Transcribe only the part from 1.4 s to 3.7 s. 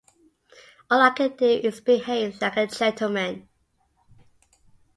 is behave like a gentleman.